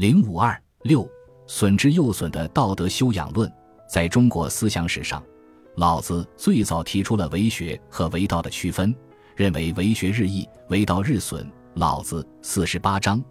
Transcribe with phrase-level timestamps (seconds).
[0.00, 1.06] 零五二六，
[1.46, 3.52] 损之又损的道德修养论，
[3.86, 5.22] 在中国思想史上，
[5.76, 8.96] 老子最早提出了为学和为道的区分，
[9.36, 11.46] 认为为学日益，为道日损。
[11.74, 13.22] 老子四十八章，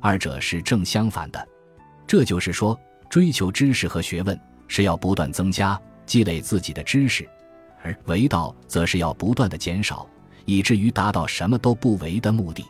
[0.00, 1.48] 二者是正相反的。
[2.08, 2.76] 这就是说，
[3.08, 4.36] 追求知识和学问
[4.66, 7.24] 是要不断增加、积累自己的知识，
[7.84, 10.04] 而为道则是要不断的减少，
[10.44, 12.64] 以至于达到什么都不为的目的。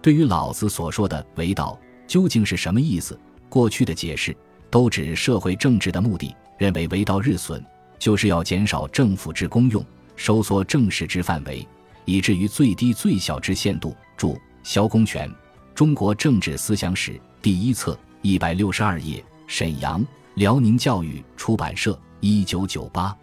[0.00, 3.18] 对于老子所说的为道究竟是什么意思，
[3.48, 4.36] 过去的解释
[4.70, 7.62] 都指社会政治的目的，认为为道日损，
[7.98, 9.84] 就是要减少政府之功用，
[10.16, 11.66] 收缩政事之范围，
[12.04, 13.94] 以至于最低最小之限度。
[14.16, 14.38] 注。
[14.62, 15.30] 萧公权，
[15.76, 23.16] 《中国政治思想史》第一册一百六十二页，沈阳辽宁教育出版社，一九九八。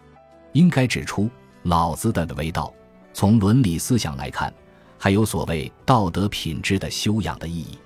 [0.54, 1.28] 应该指出，
[1.64, 2.72] 老子的为道，
[3.12, 4.50] 从伦理思想来看，
[4.96, 7.76] 还有所谓道德品质的修养的意义。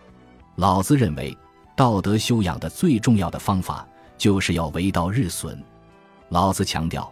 [0.59, 1.39] 老子认为，
[1.77, 3.87] 道德修养的最重要的方法，
[4.17, 5.57] 就是要为道日损。
[6.31, 7.09] 老子强调，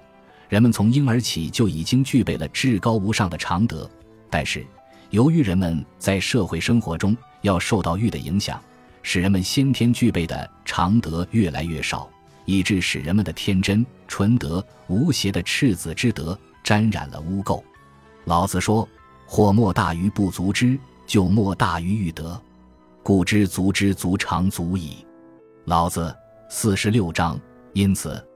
[0.48, 3.88] 人们从婴儿起就已经具备了至高无上的常德，
[4.28, 4.66] 但是。
[5.10, 8.60] 由于人们在社会生活中要受到欲的影响，
[9.04, 12.10] 使人们先天具备的常德越来越少，
[12.46, 17.62] 以致使人们的天真、纯德、无邪的赤子之德沾染了污垢。
[18.24, 18.86] 老子说
[19.24, 22.42] ：“或莫大于不足之，就莫大于欲德。
[23.06, 25.06] 故知足之足常足矣。”
[25.66, 26.12] 老子
[26.48, 27.38] 四十六章。
[27.72, 28.26] 因此，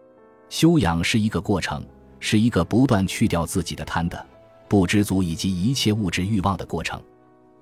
[0.48, 1.84] 修养是一个过程，
[2.20, 4.24] 是一个不断去掉自己的贪的。
[4.68, 7.02] 不知足以及一切物质欲望的过程。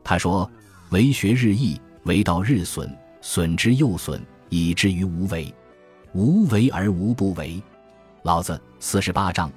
[0.05, 0.51] 他说
[0.91, 5.55] ：“为学日益，为道日损，损之又损，以至于无为。
[6.13, 7.63] 无为而无不为。”
[8.23, 9.51] 老子四十八章。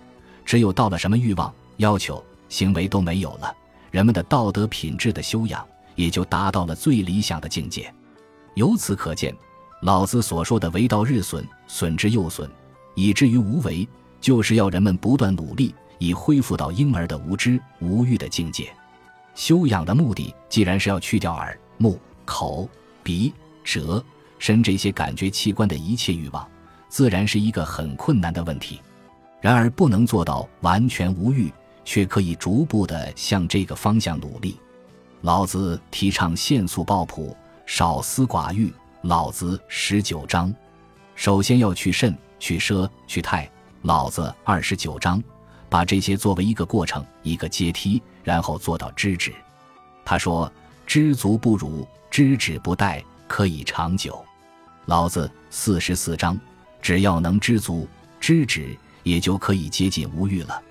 [0.46, 3.54] 只有到了什么欲望、要求、行为都没有了，
[3.90, 7.94] 人们的道德品质的修养也就达到了最理想的境界。
[8.56, 9.36] 由此可见，
[9.82, 12.50] 老子所说的“为道日损，损之又损，
[12.96, 13.88] 以至于无为”，
[14.20, 15.74] 就是要人们不断努力。
[15.98, 18.74] 以恢复到婴儿的无知无欲的境界，
[19.36, 22.68] 修养的目的既然是要去掉耳、目、口、
[23.04, 23.32] 鼻、
[23.64, 24.04] 舌、
[24.40, 26.50] 身这些感觉器官的一切欲望，
[26.90, 28.82] 自然是一个很困难的问题。
[29.42, 31.54] 然而，不能做到完全无欲，
[31.86, 34.58] 却可以逐步的向这个方向努力。
[35.22, 38.74] 老子提倡限速抱朴，少思寡欲。
[39.04, 40.54] 老子十九章，
[41.16, 43.50] 首先要去肾、去奢、去泰。
[43.84, 45.22] 老子二十九章。
[45.70, 49.34] 把这些作为一个过程，一个阶梯，然后做到知止。
[50.04, 50.52] 他说
[50.86, 54.22] ：“知足不辱，知止不殆，可以长久。”
[54.88, 56.38] 老子四十四章，
[56.82, 57.88] 只要能知足、
[58.20, 60.62] 知止，也就可以接近无欲了。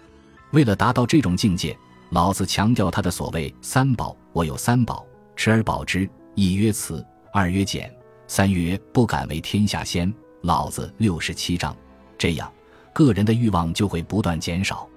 [0.51, 1.75] 为了达到这种境界，
[2.11, 5.05] 老子强调他的所谓三宝：我有三宝，
[5.37, 6.09] 持而保之。
[6.35, 7.93] 一曰慈，二曰俭，
[8.27, 10.13] 三曰不敢为天下先。
[10.43, 11.77] 老子六十七章，
[12.17, 12.51] 这样。
[12.93, 14.89] 个人的欲望就会不断减少，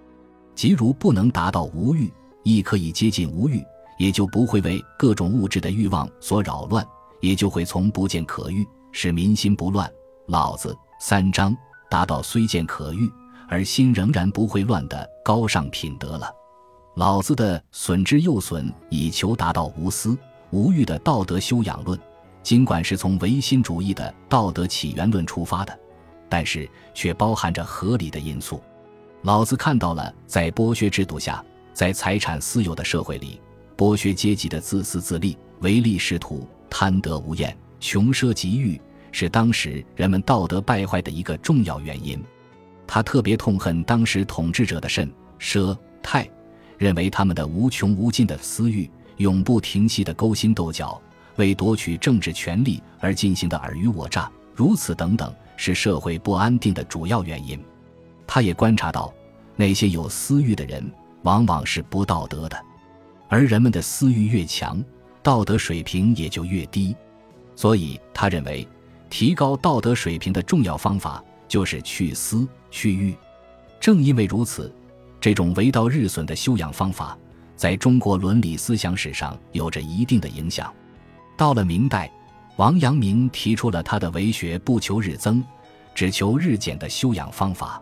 [0.55, 2.11] 即如不能达到无欲，
[2.43, 3.63] 亦可以接近无欲，
[3.99, 6.85] 也就不会为各种物质的欲望所扰乱，
[7.21, 9.89] 也就会从不见可欲，使民心不乱。
[10.27, 11.55] 老子三章
[11.89, 13.11] 达到虽见可欲，
[13.47, 16.31] 而心仍然不会乱的高尚品德了。
[16.95, 20.15] 老子的损之又损，以求达到无私
[20.51, 21.99] 无欲的道德修养论，
[22.43, 25.79] 尽管是从唯心主义的道德起源论出发的。
[26.29, 28.61] 但是却包含着合理的因素。
[29.21, 31.43] 老子看到了，在剥削制度下，
[31.73, 33.39] 在财产私有的社会里，
[33.77, 42.19] 剥削阶级的自私自利、唯利是图、贪得无厌、穷奢极欲，是当时人们道德败坏的一个重要原因。
[42.87, 46.27] 他特别痛恨当时统治者的甚奢泰，
[46.77, 51.01] 认为他们的无穷无尽的私欲、永不停息的勾心斗角、
[51.35, 55.33] 为夺取政治权力而进行的尔虞我诈，如此等等。
[55.55, 57.63] 是社会不安定的主要原因。
[58.25, 59.13] 他也观察到，
[59.55, 60.83] 那些有私欲的人
[61.21, 62.59] 往往是不道德的，
[63.29, 64.83] 而人们的私欲越强，
[65.21, 66.93] 道德水平也就越低。
[67.55, 68.67] 所以，他认为
[69.11, 73.15] 提高道德水平的重要方法就是去私去欲。
[73.79, 74.73] 正因为如此，
[75.23, 77.17] 这种为道日损的修养方法，
[77.55, 80.69] 在中国伦理思想史上有着一定的影响。
[81.37, 82.11] 到了明代。
[82.57, 85.41] 王阳明提出了他的为学不求日增，
[85.95, 87.81] 只求日减的修养方法。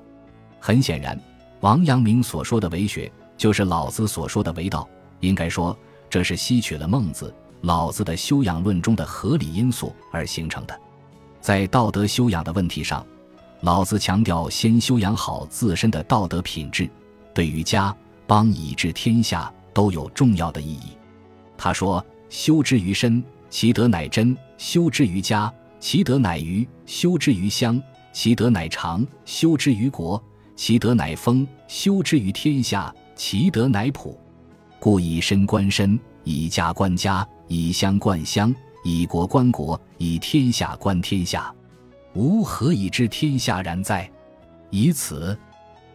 [0.60, 1.20] 很显然，
[1.62, 4.88] 王阳明所说的为学，就是老子所说的为道。
[5.20, 5.76] 应该说，
[6.12, 10.80] 这是吸取了孟子、老子的修养论中的合理因素而形成的。
[11.42, 13.04] 在道德修养的问题上，
[13.62, 16.88] 老子强调先修养好自身的道德品质，
[17.34, 17.96] 对于家
[18.28, 20.98] 邦以至天下都有重要的意义。
[21.58, 27.78] 他说：“修之于身。”其德乃真，修之于家，其德乃余，修之于乡；
[28.14, 30.18] 其德乃长，修之于国；
[30.56, 34.18] 其德乃丰，修之于天下；其德乃普。
[34.80, 38.56] 故以身观身，以家观家，以乡观乡，
[38.86, 41.54] 以国观国，以天下观天下。
[42.14, 44.10] 吾何以知天下然哉？
[44.70, 45.38] 以此，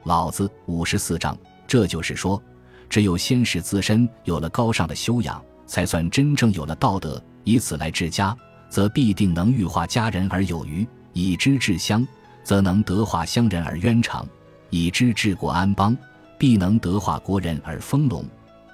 [0.07, 1.37] 老子五十四章。
[1.67, 2.41] 这就是说，
[2.89, 7.21] 只有先使自身有了高尚的修养，才算真正有了道德。
[7.43, 8.37] 以此来治家，
[8.71, 12.07] 则必定能育化家人而有余；以之治乡，
[12.45, 14.25] 则能德化乡人而渊长；
[14.71, 15.97] 以之治国安邦，
[16.39, 18.23] 必能德化国人而丰隆；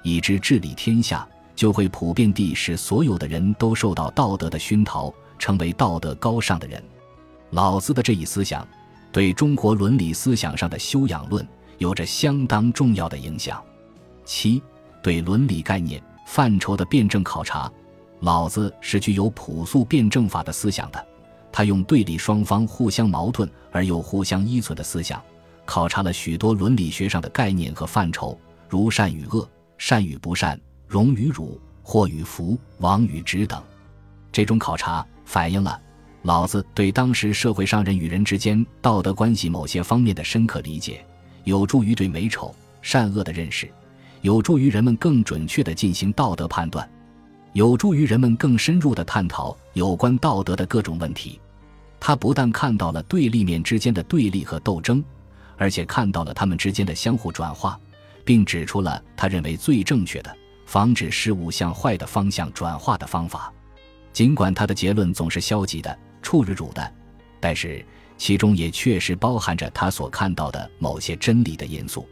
[0.03, 6.83] 以之治理天下，就会普遍地使所有的人都受到道德的熏陶，成为道德高尚的人。
[7.49, 8.67] 老子的这一思想，
[9.13, 11.47] 对中国伦理思想上的修养论。
[11.79, 13.61] 有着相当重要的影响。
[14.23, 14.61] 七，
[15.01, 17.69] 对伦理概念范畴的辩证考察，
[18.21, 21.07] 老子是具有朴素辩证法的思想的。
[21.51, 25.21] 他用对立双方互相矛盾而又互相依存的思想，
[25.65, 28.39] 考察了许多伦理学上的概念和范畴，
[28.69, 29.45] 如善与恶、
[29.77, 30.57] 善与不善、
[30.87, 33.61] 荣与辱、祸与福、亡与直等。
[34.31, 35.81] 这种考察反映了
[36.23, 41.05] 老子对当时社会上人与人之间道德关系某些方面的深刻理解。
[41.43, 43.69] 有助于对美丑善恶的认识，
[44.21, 46.89] 有助于人们更准确地进行道德判断，
[47.51, 51.41] 有助于人们更深入地探讨有关道德的各种问题。
[51.99, 55.03] 他不但看到了对立面之间的对立和斗争，
[55.57, 57.77] 而且看到了他们之间的相互转化，
[58.23, 60.33] 并指出了他认为最正确的
[60.65, 63.51] 防止事物向坏的方向转化的方法。
[64.13, 66.91] 尽管他的结论总是消极的、处日主的，
[67.39, 67.85] 但是。
[68.15, 72.07] 其中也确实包含着他所看到的某些真理的因素。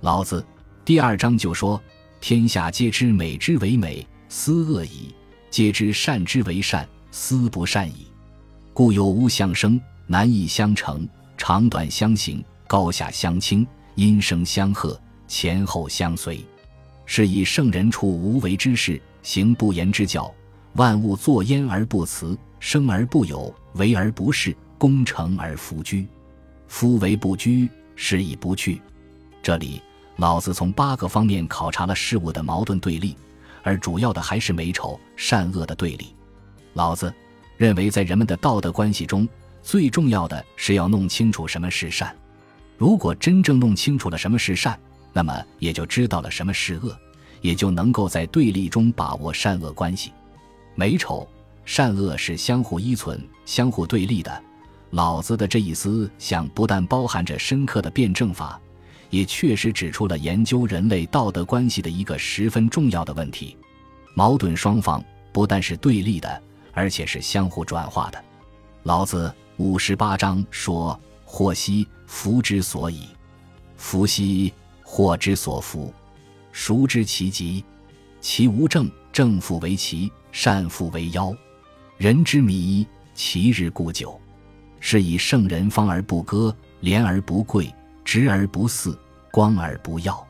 [0.00, 0.44] 老子
[0.84, 1.80] 第二章就说
[2.20, 5.14] ：“天下皆知美之为美，斯恶已；
[5.48, 8.08] 皆知善之为善，斯不善已。
[8.74, 16.44] 故有无相生，难易相成，长短相形，高下相倾，音声相和，前后相随。
[17.06, 20.30] 是以圣人处无为之事，行不言之教。
[20.74, 26.06] 万物作焉而不辞，生而不有，为而不恃。”功成而弗居，
[26.68, 28.78] 夫为不居，是以不去。
[29.42, 29.80] 这里，
[30.16, 33.16] 老子从八个方面考察了事物的矛盾对立，
[33.62, 36.14] 而主要的还是美丑善恶的对立。
[36.74, 37.10] 老子
[37.56, 39.26] 认为，在人们的道德关系中，
[39.62, 42.14] 最重要的是要弄清楚什么是善。
[42.76, 44.78] 如果真正弄清楚了什么是善，
[45.14, 46.94] 那么也就知道了什么是恶，
[47.40, 50.12] 也就能够在对立中把握善恶关系。
[50.74, 51.26] 美丑
[51.66, 54.42] 善恶是相互依存、相互对立的。
[54.90, 58.58] 老子的这一思想不但包含着深刻的辩证法，
[59.10, 63.56] 也确实指出了研究人类道德关系的一个十分重要的问题：
[64.14, 66.42] 矛盾双方不但是对立的，
[66.72, 68.24] 而且是相互转化的。
[68.84, 73.08] 老子五十八章说：“祸兮福之所以，
[73.76, 74.52] 福兮
[74.82, 75.92] 祸之所伏。
[76.52, 77.64] 孰知其极？
[78.20, 81.34] 其无正，正复为奇，善复为妖。
[81.98, 84.20] 人之迷，其日固久。”
[84.78, 88.96] 是以圣人方而不割，廉而不贵，直而不肆，
[89.32, 90.24] 光而不耀。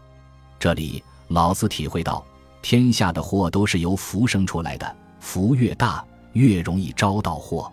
[0.58, 2.24] 这里老子体会到，
[2.62, 6.02] 天下的祸都是由福生出来的，福越大，
[6.32, 7.70] 越容易招到祸。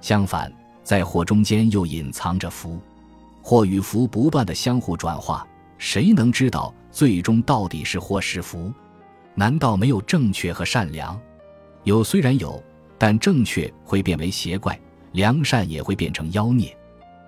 [0.00, 0.50] 相反，
[0.82, 2.78] 在祸中间又隐藏着福，
[3.42, 8.72] 祸与福不断的相互转化，谁能知道最终到底是祸是福？
[9.34, 11.20] 难道没有正确和善良？
[11.82, 12.62] 有虽然有，
[12.98, 14.78] 但正确会变为邪怪。
[15.12, 16.76] 良善也会变成妖孽，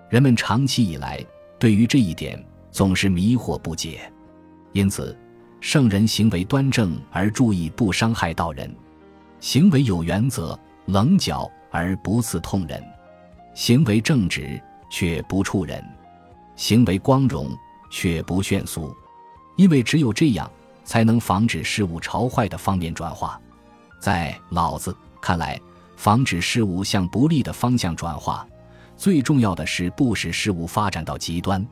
[0.09, 1.25] 人们长期以来
[1.57, 2.37] 对于这一点
[2.69, 4.11] 总是迷惑不解，
[4.73, 5.17] 因此，
[5.61, 8.75] 圣人行为端正而注意不伤害到人，
[9.39, 12.83] 行为有原则、棱角而不刺痛人，
[13.53, 15.81] 行为正直却不触人，
[16.57, 17.49] 行为光荣
[17.89, 18.93] 却不炫俗，
[19.55, 20.51] 因为只有这样，
[20.83, 23.39] 才能防止事物朝坏的方面转化。
[24.01, 24.93] 在老子
[25.27, 25.59] 看来。
[25.97, 28.47] 防止事物向不利的方向转化，
[28.95, 31.67] 最重要的是不使事物发展到极端。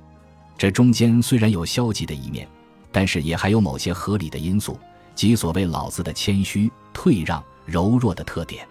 [0.58, 2.46] 这中间虽然有消极的一面，
[2.92, 4.78] 但是也还有某些合理的因素，
[5.14, 8.68] 即所谓老子的谦虚、退让、柔弱的特点。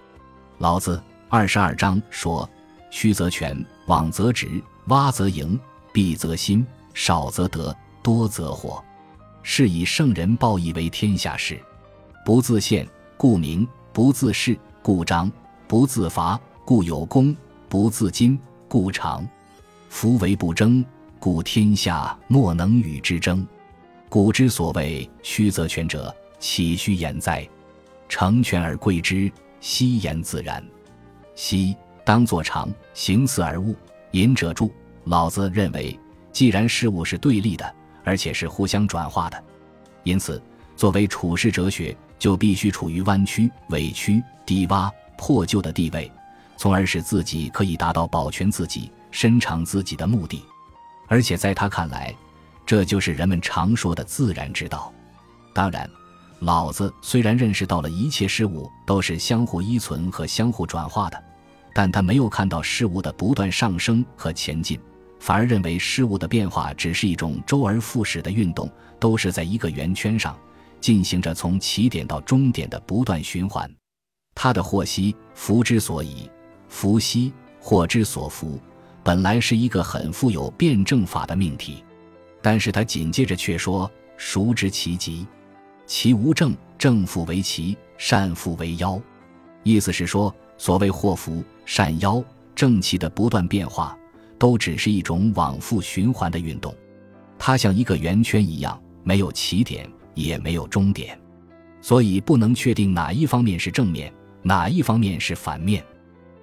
[0.59, 1.01] 老子
[1.31, 2.47] 二十二章说
[2.91, 5.59] ：“虚则全，枉则直，洼则盈，
[5.95, 8.83] 敝则新，少则得，多则惑。
[9.45, 11.59] 是以圣人报以为天下事，
[12.25, 12.87] 不自见，
[13.17, 15.33] 故明；不自恃，故彰。”
[15.67, 17.35] 不自伐，故有功；
[17.71, 18.39] 不自矜，
[18.69, 19.27] 故长。
[19.89, 20.85] 夫为不争，
[21.19, 23.45] 故天下莫能与之争。
[24.11, 27.49] 古之所谓虚则全者，岂虚言哉？
[28.11, 30.63] 成全而贵之，奚言自然？
[31.35, 31.75] 奚
[32.05, 33.75] 当作常，行似而物。
[34.11, 34.69] 隐者著：
[35.05, 35.99] 老子认为，
[36.31, 37.75] 既然事物是对立的，
[38.05, 39.43] 而且是互相转化的，
[40.03, 40.41] 因此
[40.77, 46.11] 作为处世哲学，就必须处于弯曲、委屈、低洼、破旧的地位，
[46.57, 50.43] 从而使自己可以达到保全自己、伸长自己的目的。
[51.09, 52.15] 而且在他看来，
[52.65, 54.93] 这就是人们常说的自然之道。
[55.53, 55.89] 当然，
[56.41, 61.23] 老子虽然认识到了一切事物都是相互依存和相互转化的，
[61.75, 64.81] 但他没有看到事物的不断上升和前进，
[65.21, 70.37] 反而认为事物的变化只是一种周而复始的运动，都是在一个圆圈上
[70.85, 73.67] 进行着从起点到终点的不断循环。
[74.35, 76.31] 他的祸兮福之所以，
[76.69, 78.61] 福兮祸之所伏，
[79.03, 81.83] 本来是一个很富有辩证法的命题，
[82.43, 85.27] 但是他紧接着却说：“孰知其极？
[85.87, 89.01] 其无正，正复为奇，善复为妖。”
[89.65, 92.23] 意思是说，所谓祸福、善妖、
[92.55, 93.97] 正气的不断变化，
[94.39, 96.77] 都只是一种往复循环的运动。
[97.39, 101.19] 它像一个圆圈一样，没有起点，也没有终点，
[101.81, 105.85] 所以不能确定哪一方面是正面，哪一方面是反面。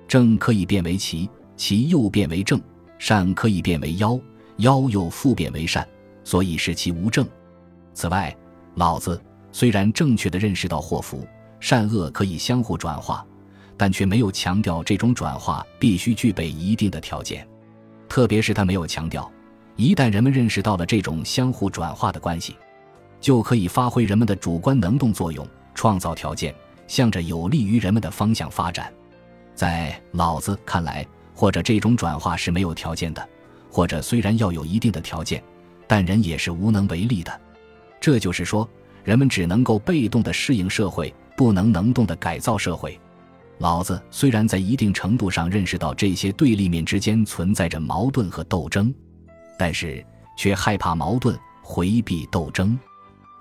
[0.08, 1.30] 正可以变为奇。
[1.58, 2.60] 奇又变为正，
[2.98, 4.20] 善可以变为妖，
[4.58, 5.88] 妖又复变为善，
[6.24, 7.24] 所以是其无正。
[7.94, 8.36] 此外，
[8.74, 11.28] 老子虽然正确的认识到祸福、
[11.60, 13.24] 善恶可以相互转化，
[13.78, 17.48] 但却没有强调这种转化必须具备一定的条件。
[18.10, 19.32] 特别是他没有强调，
[19.76, 22.56] 一旦人们认识到了这种相互转化的关系，
[23.22, 26.54] 就可以发挥人们的主观能动作用，创造条件，
[26.88, 28.92] 向着有利于人们的方向发展。
[29.56, 31.08] 在老子看来。
[31.34, 33.30] 或者这种转化是没有条件的，
[33.72, 35.42] 或者虽然要有一定的条件，
[35.88, 37.42] 但人也是无能为力的。
[38.00, 38.70] 这就是说，
[39.04, 43.00] 人们只能够被动的适应社会，不能能动的改造社会。
[43.58, 48.94] 老子虽然在一定程度上认识到这些对立面之间存在着矛盾和斗争，
[49.58, 50.06] 但是
[50.38, 52.78] 却害怕矛盾，回避斗争，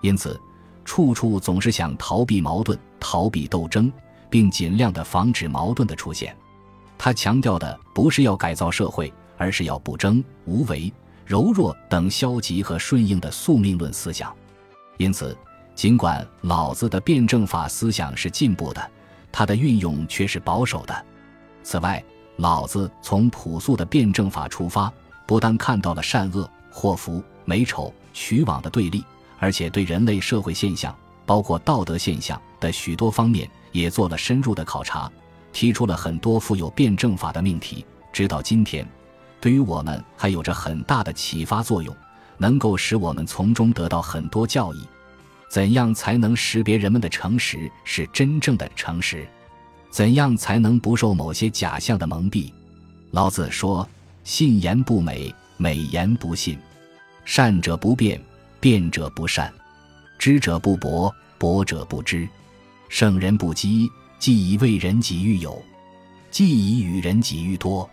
[0.01, 0.41] 因此
[0.85, 3.93] 处处总是想逃避矛盾、逃避斗争，
[4.29, 6.37] 并尽量的防止矛盾的出现。
[6.97, 10.93] 他强调的不是要改造社会，而是要不争、无为、
[11.25, 14.35] 柔弱等消极和顺应的宿命论思想。
[14.99, 15.37] 因此，
[15.75, 18.91] 尽管老子的辩证法思想是进步的，
[19.33, 21.07] 他的运用却是保守的。
[21.63, 22.03] 此外，
[22.37, 24.93] 老子从朴素的辩证法出发，
[25.27, 29.05] 不但看到了善恶、祸福、美丑、取往的对立，
[29.41, 35.11] 而且对人类社会现象，包括道德现象的许多方面，也做了深入的考察。
[35.53, 38.89] 提出了很多富有辩证法的命题，直到今天，
[39.41, 41.93] 对于我们还有着很大的启发作用，
[42.39, 44.87] 能够使我们从中得到很多教益。
[45.51, 49.27] 怎样才能识别人们的诚实是真正的诚实？
[49.91, 52.53] 怎样才能不受某些假象的蒙蔽？
[53.11, 53.89] 老子说
[54.23, 56.57] ：“信言不美，美言不信；
[57.25, 58.21] 善者不辩，
[58.61, 59.51] 辩者不善；
[60.19, 62.29] 知者不博，博者不知；
[62.89, 63.91] 圣人不积。”
[64.21, 65.65] 既以为人己欲有，
[66.31, 67.89] 既以与人己欲多。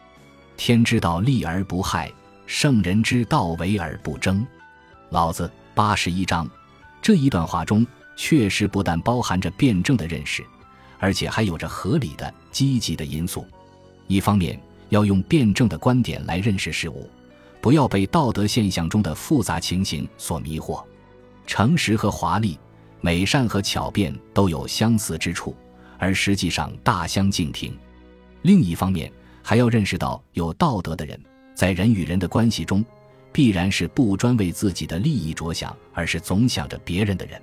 [0.57, 2.09] 天之道，利而不害；
[2.45, 4.45] 圣人之道，为而不争。
[5.09, 6.45] 老子八十一章
[7.01, 10.45] 这一段话中，确实不但包含着辩证的认识，
[10.99, 13.47] 而且还有着合理的、积极的因素。
[14.07, 17.09] 一方面，要用辩证的观点来认识事物，
[17.61, 20.83] 不要被道德现象中的复杂情形所迷惑。
[21.45, 22.59] 诚实和华丽，
[23.01, 25.55] 美善和巧辩都有相似之处。
[25.99, 27.75] 而实际上大相径庭。
[28.43, 29.11] 另一方面，
[29.41, 31.19] 还要认识到，有道德的人，
[31.55, 32.85] 在人与人的关系中，
[33.31, 37.41] 必然是不专为自己的利益着想，而是总想着别人的人。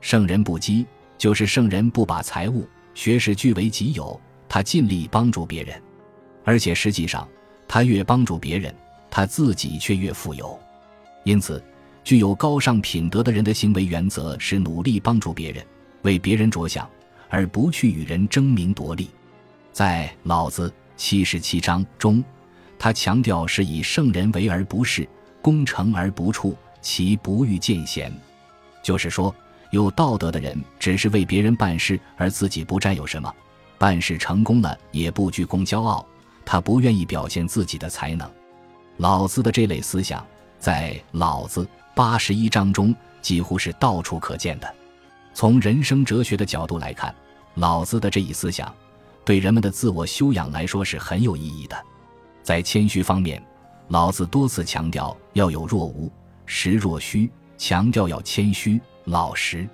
[0.00, 0.86] 圣人不积，
[1.18, 4.18] 就是圣人不把财物、学识据为己有，
[4.48, 5.78] 他尽力帮助别人，
[6.44, 7.28] 而且实际上，
[7.68, 8.74] 他越帮助别人，
[9.12, 10.58] 他自己却越富有。
[11.22, 11.62] 因此，
[12.02, 15.64] 具有高尚品德的人的行为原则是努力帮助别人，
[16.02, 16.88] 为别人着想。
[17.34, 19.08] 而不去与人争名夺利，
[19.72, 22.22] 在老子七十七章中，
[22.78, 25.08] 他强调是以圣人为而不是，
[25.40, 28.12] 功成而不处，其不欲见贤。
[28.82, 29.34] 就是说，
[29.70, 33.34] 有道德的人只是为别人办事，而自己不占有什么，
[33.78, 36.06] 办事成功了也不居功骄傲，
[36.44, 38.30] 他不愿意表现自己的才能。
[38.98, 40.24] 老子的这类思想，
[40.58, 44.74] 在老子八十一章中几乎是到处可见的。
[45.34, 47.14] 从人生哲学的角度来看，
[47.54, 48.72] 老子的这一思想，
[49.24, 51.76] 对人们的自我修养来说是很有意义的。
[52.42, 53.42] 在谦虚方面，
[53.88, 56.10] 老子多次强调要有若无，
[56.44, 59.68] 实若虚，强调要谦虚老实。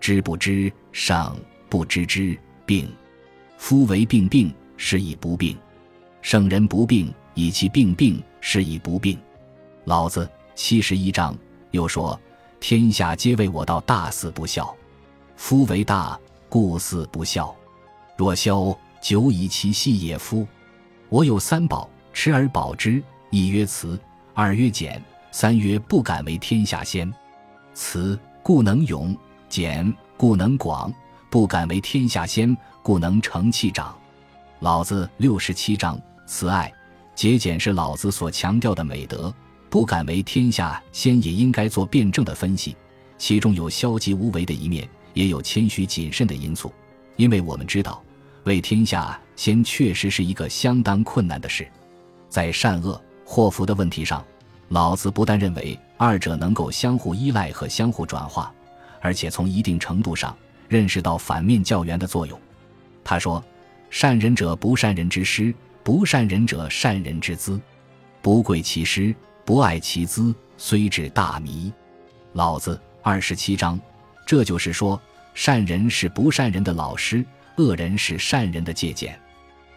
[0.00, 1.36] 知不知，上
[1.68, 2.90] 不知之病。
[3.58, 5.56] 夫为病病，是以不病。
[6.22, 9.18] 圣人不病，以其病病，是以不病。
[9.86, 11.36] 老子七十一章
[11.72, 12.18] 又说
[12.60, 14.72] ：“天下皆为我道大肆不孝，
[15.34, 16.16] 夫为大，
[16.48, 17.52] 故肆不孝。
[18.16, 20.16] 若孝，久以其细也。
[20.16, 20.46] 夫
[21.08, 24.00] 我有三宝，持而保之：一曰慈，
[24.32, 27.12] 二曰俭，三曰不敢为天下先。
[27.74, 29.12] 慈，故能勇；
[29.48, 30.88] 俭，故能广；
[31.28, 33.92] 不敢为天下先，故能成器长。”
[34.60, 36.00] 老子六十七章。
[36.28, 36.72] 慈爱、
[37.16, 39.34] 节俭是老子所强调的美德，
[39.70, 42.76] 不敢为天下先，也应该做辩证的分析。
[43.16, 46.70] 其中有消极无为的一面，也有谦虚谨慎的因素。
[47.16, 48.04] 因为我们知道，
[48.44, 51.66] 为天下先确实是一个相当困难的事。
[52.28, 54.22] 在善恶祸福的问题上，
[54.68, 58.52] 老子不但认为二者能够相互依赖和相互转化，
[59.00, 60.36] 而且从一定程度上
[60.68, 62.38] 认识到反面教员的作用。
[63.02, 63.42] 他说
[63.88, 65.54] ：“善人者，不善人之师。”
[65.86, 67.60] 不善人者，善人之资；
[68.20, 69.14] 不贵其师，
[69.44, 71.72] 不爱其资，虽至大迷。
[72.32, 73.78] 老子二十七章，
[74.26, 75.00] 这就是说，
[75.32, 77.24] 善人是不善人的老师，
[77.58, 79.16] 恶人是善人的借鉴。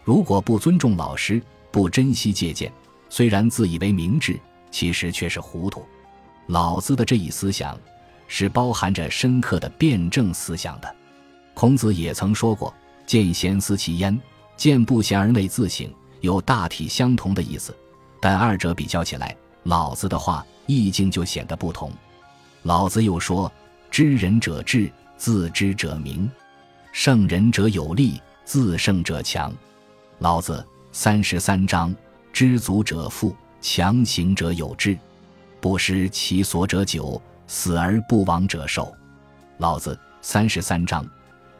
[0.04, 1.39] 如果不尊重老师，
[1.70, 2.74] 不珍惜借鉴，
[3.08, 4.36] 虽然自以为明智，
[4.72, 5.86] 其实却是糊涂。
[6.48, 7.80] 老子的这一思想，
[8.28, 10.96] 是包含着深刻的辩证思想的。
[11.54, 12.74] 孔子也曾说过
[13.06, 14.20] ：“见贤思齐焉，
[14.60, 15.89] 见不贤而内自省。”
[16.22, 17.74] 有大体相同的意思，
[18.20, 21.89] 但二者比较起来，老子的话意境就显得不同。
[22.63, 23.50] 老子又说
[23.89, 26.28] ：“知人者智，自知者明；
[26.92, 29.56] 胜人者有力，自胜者强。”
[30.20, 30.62] 老子
[30.92, 31.96] 三十三章
[32.34, 34.98] ：“知足者富，强行者有志；
[35.62, 38.94] 不失其所者久，死而不亡者寿。”
[39.60, 41.10] 老子三十三章，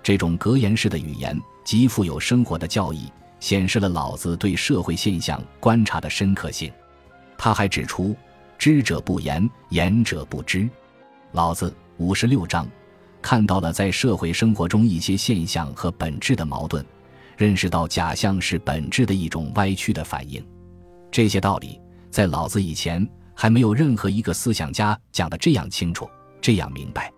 [0.04, 1.40] 这种格言式的语言
[1.70, 3.12] 极富有生活的教义。
[3.40, 6.74] 显示了老子对社会现象观察的深刻性。
[7.38, 8.16] 他还指出
[8.58, 10.68] ：“知者不言，言者不知。”
[11.32, 12.68] 老子五十六章
[13.22, 16.84] 看到了在社会生活中一些现象和本质的矛盾，
[17.38, 20.44] 认识到假象是本质的一种歪曲的反应。
[21.12, 21.80] 这些道理
[22.10, 26.10] 在老子以前还没有任何一个思想家讲得这样清楚、
[26.42, 27.14] 这样明白。